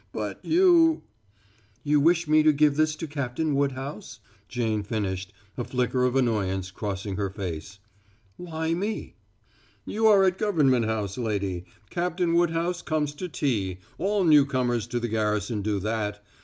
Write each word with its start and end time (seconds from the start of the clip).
But 0.11 0.43
you" 0.43 1.03
"You 1.91 1.99
wish 1.99 2.27
me 2.27 2.41
to 2.41 2.51
give 2.51 2.75
this 2.75 2.95
to 2.95 3.05
Captain 3.07 3.53
Woodhouse?" 3.53 4.19
Jane 4.47 4.81
finished, 4.81 5.31
a 5.59 5.63
flicker 5.63 6.05
of 6.05 6.15
annoyance 6.15 6.71
crossing 6.71 7.17
her 7.17 7.29
face. 7.29 7.77
"Why 8.35 8.73
me?" 8.73 9.13
"You 9.85 10.07
are 10.07 10.23
at 10.23 10.39
Government 10.39 10.85
House, 10.85 11.19
lady. 11.19 11.65
Captain 11.91 12.33
Woodhouse 12.33 12.81
comes 12.81 13.13
to 13.13 13.27
tea 13.29 13.77
all 13.99 14.23
newcomers 14.23 14.87
to 14.87 14.99
the 14.99 15.07
garrison 15.07 15.61
do 15.61 15.79
that. 15.81 16.25